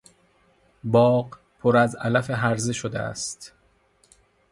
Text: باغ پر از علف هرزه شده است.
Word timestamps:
باغ 0.83 1.39
پر 1.59 1.77
از 1.77 1.95
علف 1.95 2.29
هرزه 2.29 2.73
شده 2.73 2.99
است. 2.99 3.53